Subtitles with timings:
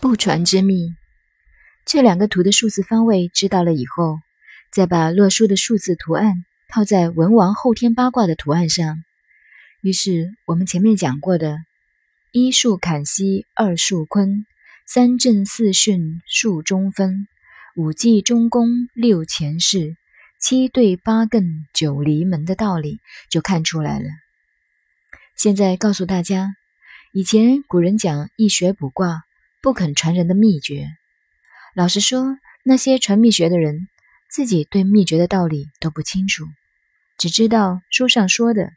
[0.00, 0.94] 不传之秘。
[1.84, 4.18] 这两个图的数字方位知道了以后，
[4.70, 9.02] 再把洛书的数字图案套在文王后天八卦的图案上，
[9.80, 11.58] 于是我们前面讲过的
[12.30, 14.46] 一竖坎西，二竖坤，
[14.86, 17.26] 三正四巽，数中分，
[17.74, 19.96] 五季中宫，六前世，
[20.40, 24.06] 七对八艮，九离门的道理就看出来了。
[25.34, 26.50] 现在告诉大家，
[27.12, 29.22] 以前古人讲易学卜卦，
[29.60, 30.86] 不肯传人的秘诀。
[31.74, 33.88] 老实说，那些传秘学的人，
[34.30, 36.44] 自己对秘诀的道理都不清楚，
[37.18, 38.70] 只知道书上说的。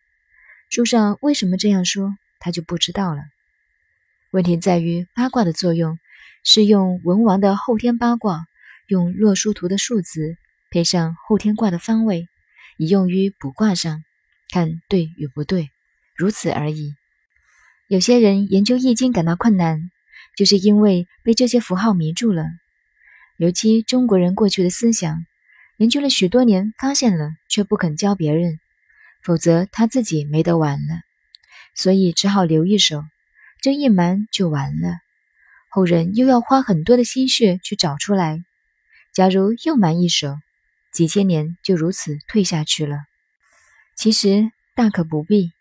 [0.70, 3.22] 书上为什么这样说，他就不知道了。
[4.31, 5.99] 问题在于八卦的作用
[6.44, 8.45] 是用文王的后天八卦，
[8.88, 10.38] 用洛书图的数字
[10.72, 12.27] 配上后天卦的方位，
[12.77, 14.03] 以用于卜卦上，
[14.50, 15.70] 看对与不对，
[16.16, 16.94] 如此而已。
[17.88, 19.91] 有些人研究易经感到困难，
[20.35, 22.45] 就是因为被这些符号迷住了。
[23.38, 25.25] 尤其中国人过去的思想，
[25.78, 28.59] 研究了许多年，发现了却不肯教别人，
[29.23, 31.02] 否则他自己没得玩了，
[31.73, 33.03] 所以只好留一手，
[33.61, 35.00] 这一瞒就完了。
[35.70, 38.44] 后人又要花很多的心血去找出来，
[39.14, 40.38] 假如又瞒一手，
[40.94, 42.98] 几千年就如此退下去了。
[43.95, 45.52] 其实大可不必，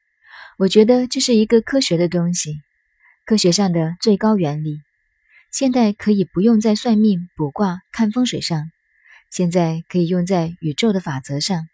[0.58, 2.60] 我觉得这是一个科学的东西，
[3.30, 4.80] 科学上的最高原理。
[5.52, 8.72] 现在可以不用在算命、卜卦、看风水上，
[9.30, 11.68] 现在可以用在宇宙的法则上。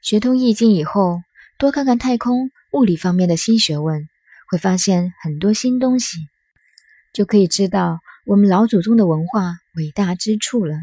[0.00, 1.20] 学通易经以后，
[1.58, 4.08] 多看看太空、物理方面的新学问，
[4.50, 6.16] 会发现很多新东西，
[7.12, 10.76] 就可以知道我们老祖宗的文化伟大之处了。